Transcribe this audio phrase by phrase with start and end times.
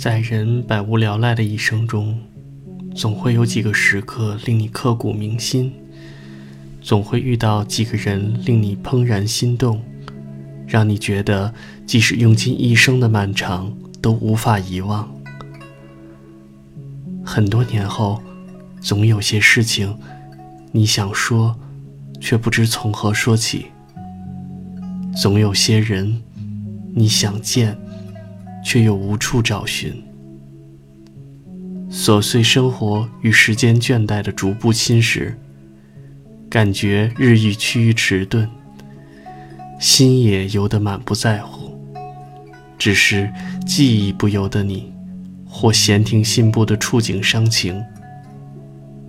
[0.00, 2.18] 在人百无聊赖的一生中，
[2.94, 5.70] 总会有几个时刻令你刻骨铭心，
[6.80, 9.78] 总会遇到几个人令你怦然心动，
[10.66, 11.52] 让你觉得
[11.84, 13.70] 即使用尽一生的漫长
[14.00, 15.06] 都无法遗忘。
[17.22, 18.22] 很多年后，
[18.80, 19.94] 总有些事情
[20.72, 21.54] 你想说，
[22.18, 23.66] 却不知从何说起；
[25.14, 26.22] 总有些人
[26.94, 27.78] 你想见。
[28.64, 30.02] 却又无处找寻，
[31.90, 35.34] 琐碎生活与时间倦怠的逐步侵蚀，
[36.48, 38.48] 感觉日益趋于迟钝，
[39.78, 41.76] 心也游得满不在乎，
[42.78, 43.32] 只是
[43.66, 44.92] 记忆不由得你，
[45.46, 47.82] 或闲庭信步的触景伤情，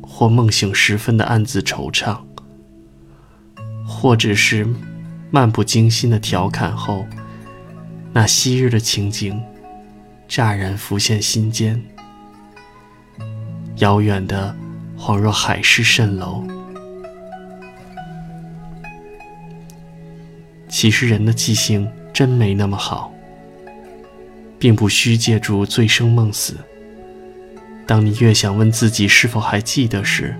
[0.00, 2.18] 或梦醒时分的暗自惆怅，
[3.84, 4.66] 或者是
[5.30, 7.04] 漫不经心的调侃后。
[8.14, 9.42] 那昔日的情景，
[10.28, 11.82] 乍然浮现心间，
[13.76, 14.54] 遥远的，
[14.98, 16.44] 恍若海市蜃楼。
[20.68, 23.10] 其实人的记性真没那么好，
[24.58, 26.56] 并不需借助醉生梦死。
[27.86, 30.36] 当你越想问自己是否还记得时，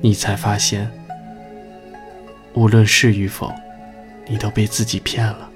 [0.00, 0.90] 你才发现，
[2.54, 3.52] 无论是与否，
[4.26, 5.51] 你都被自己骗了。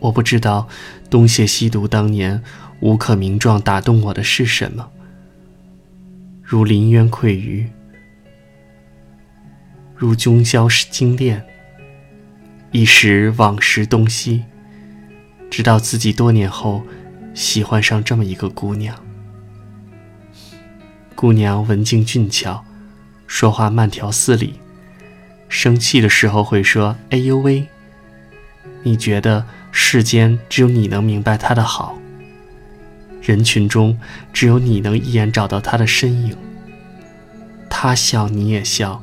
[0.00, 0.68] 我不知道
[1.10, 2.42] 东邪西毒当年
[2.80, 4.88] 无可名状打动我的是什么，
[6.42, 7.68] 如临渊愧鱼，
[9.96, 11.44] 如君宵精炼，
[12.70, 14.44] 一时往时东西，
[15.50, 16.84] 直到自己多年后
[17.34, 18.94] 喜欢上这么一个姑娘。
[21.16, 22.64] 姑娘文静俊俏，
[23.26, 24.60] 说话慢条斯理，
[25.48, 27.66] 生气的时候会说“哎呦喂”，
[28.84, 29.44] 你觉得？
[29.80, 31.96] 世间只有你能明白他的好，
[33.22, 33.96] 人群中
[34.32, 36.36] 只有你能一眼找到他的身影。
[37.70, 39.00] 他笑你也笑，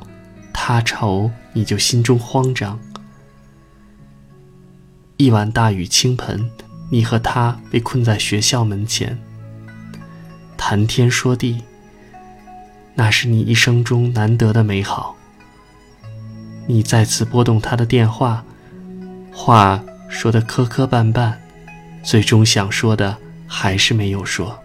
[0.52, 2.78] 他愁你就心中慌张。
[5.16, 6.48] 一晚大雨倾盆，
[6.90, 9.18] 你和他被困在学校门前，
[10.58, 11.62] 谈天说地，
[12.94, 15.16] 那是你一生中难得的美好。
[16.66, 18.44] 你再次拨动他的电话，
[19.32, 19.82] 话。
[20.08, 21.34] 说的磕磕绊绊，
[22.02, 24.58] 最终想说的还是没有说。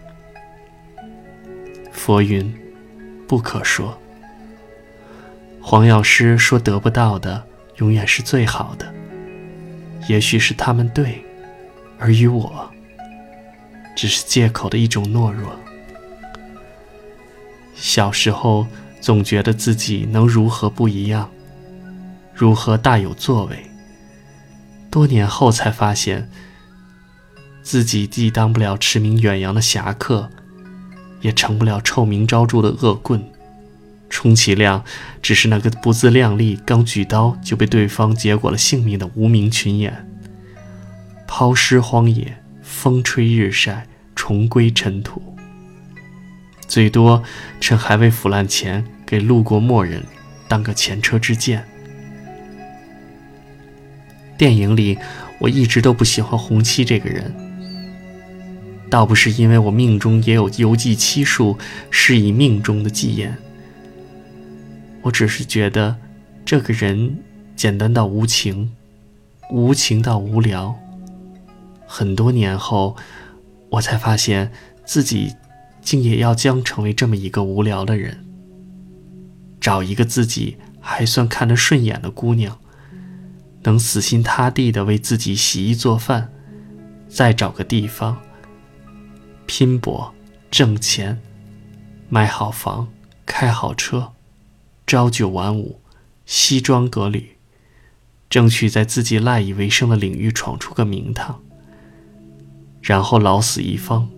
[1.90, 2.52] 佛云，
[3.28, 3.96] 不可说。
[5.60, 7.44] 黄药师说得不到的
[7.76, 8.92] 永远是最好的。
[10.08, 11.24] 也许是他们对，
[11.98, 12.68] 而于我，
[13.94, 15.54] 只是借口的一种懦弱。
[17.74, 18.66] 小时候
[19.00, 21.30] 总觉得自己能如何不一样，
[22.34, 23.56] 如何大有作为。
[24.92, 26.30] 多年后才发现，
[27.62, 30.28] 自己既当不了驰名远扬的侠客，
[31.22, 33.24] 也成不了臭名昭著的恶棍，
[34.10, 34.84] 充其量
[35.22, 40.06] 只是那个不自量力、刚举刀就被对方结果了性命的无名群演。
[41.26, 45.22] 抛尸荒野，风吹日晒，重归尘土。
[46.68, 47.22] 最多
[47.62, 50.04] 趁还未腐烂前，给路过末人
[50.46, 51.66] 当个前车之鉴。
[54.36, 54.98] 电影里，
[55.38, 57.34] 我一直都不喜欢洪七这个人，
[58.90, 61.56] 倒不是因为我命中也有游记七术，
[61.90, 63.36] 是以命中的忌言。
[65.02, 65.96] 我只是觉得，
[66.44, 67.18] 这个人
[67.56, 68.72] 简单到无情，
[69.50, 70.76] 无情到无聊。
[71.86, 72.96] 很多年后，
[73.68, 74.50] 我才发现
[74.84, 75.34] 自己
[75.80, 78.24] 竟也要将成为这么一个无聊的人，
[79.60, 82.58] 找一个自己还算看得顺眼的姑娘。
[83.64, 86.32] 能死心塌地的为自己洗衣做饭，
[87.08, 88.20] 再找个地方
[89.46, 90.12] 拼搏
[90.50, 91.20] 挣钱，
[92.08, 92.88] 买好房，
[93.24, 94.12] 开好车，
[94.86, 95.80] 朝九晚五，
[96.26, 97.36] 西装革履，
[98.28, 101.40] 争取在自己赖以为生的领域闯出个名堂，
[102.80, 104.08] 然后老死一方。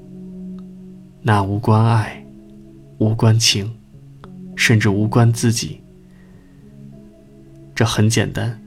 [1.22, 2.24] 那无关爱，
[2.98, 3.76] 无关情，
[4.56, 5.82] 甚至无关自己。
[7.74, 8.60] 这很简单。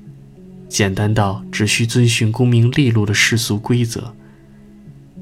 [0.67, 4.13] 简单到只需遵循功名利禄的世俗规则，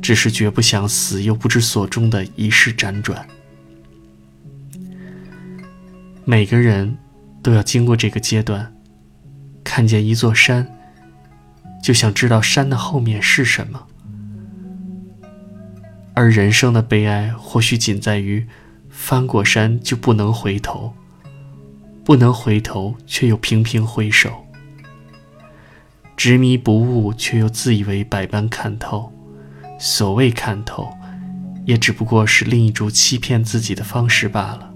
[0.01, 3.27] 只是绝不想死又不知所终的一世辗转。
[6.23, 6.97] 每个人
[7.43, 8.73] 都要经过这个阶段，
[9.63, 10.67] 看见一座山，
[11.83, 13.87] 就想知道山的后面是什么。
[16.15, 18.47] 而人生的悲哀，或许仅在于
[18.89, 20.93] 翻过山就不能回头，
[22.03, 24.44] 不能回头却又频频回首。
[26.15, 29.11] 执迷不悟，却又自以为百般看透。
[29.77, 30.89] 所谓看透，
[31.65, 34.71] 也只不过是另一种欺骗自己的方式罢了。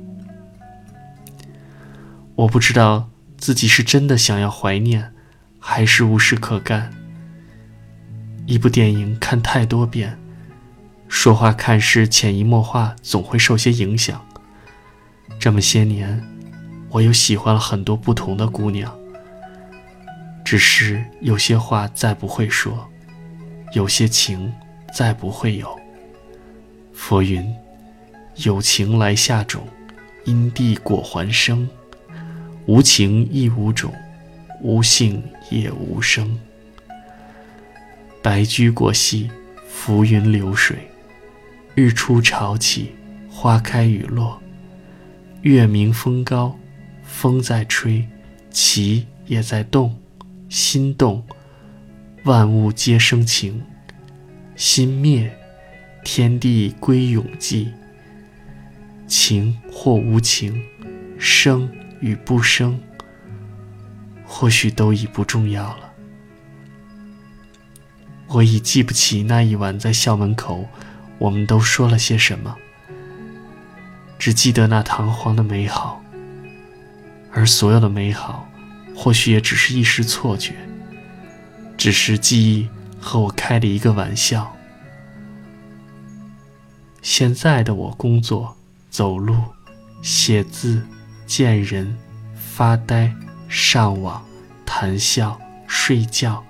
[2.36, 5.14] 我不知道自己是真的想要怀念，
[5.58, 6.92] 还是无事可干。
[8.46, 10.20] 一部电影看太多遍，
[11.08, 14.22] 说话看事潜移默化，总会受些影响。
[15.40, 16.22] 这么些年，
[16.90, 18.99] 我又喜欢了很多不同的姑娘。
[20.50, 22.90] 只是有些话再不会说，
[23.76, 24.52] 有些情
[24.92, 25.80] 再不会有。
[26.92, 27.56] 佛云：
[28.38, 29.62] 有情来下种，
[30.26, 31.68] 因地果还生；
[32.66, 33.94] 无情亦无种，
[34.64, 36.40] 无性也无声。
[38.24, 39.30] 白驹过隙，
[39.70, 40.76] 浮云流水，
[41.76, 42.96] 日出潮起，
[43.30, 44.42] 花开雨落，
[45.44, 46.58] 月明风高，
[47.04, 48.04] 风在吹，
[48.50, 49.96] 旗也在动。
[50.50, 51.24] 心动，
[52.26, 53.62] 万物皆生情；
[54.56, 55.32] 心灭，
[56.04, 57.68] 天地归永寂。
[59.06, 60.60] 情或无情，
[61.20, 61.70] 生
[62.00, 62.80] 与不生，
[64.26, 65.94] 或许都已不重要了。
[68.28, 70.68] 我已记不起那一晚在校门口，
[71.20, 72.56] 我们都说了些什么，
[74.18, 76.04] 只记得那堂皇的美好，
[77.32, 78.49] 而所有的美好。
[79.02, 80.54] 或许也只是一时错觉，
[81.78, 82.68] 只是记忆
[83.00, 84.54] 和我开了一个玩笑。
[87.02, 88.58] 现在的我，工作、
[88.90, 89.38] 走路、
[90.02, 90.86] 写字、
[91.26, 91.98] 见人、
[92.36, 93.10] 发呆、
[93.48, 94.22] 上网、
[94.66, 96.44] 谈笑、睡觉，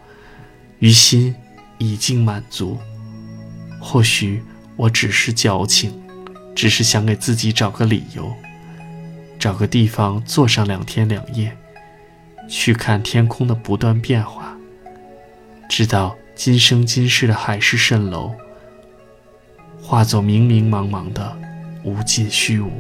[0.80, 1.36] 于心
[1.78, 2.80] 已经满足。
[3.80, 4.44] 或许
[4.76, 6.02] 我只是矫情，
[6.56, 8.34] 只是想给自己找个理由，
[9.38, 11.56] 找个地方坐上两天两夜。
[12.50, 14.58] 去看天空的不断变化，
[15.70, 18.34] 直到今生今世的海市蜃楼，
[19.80, 21.38] 化作明明茫茫的
[21.84, 22.72] 无尽虚无。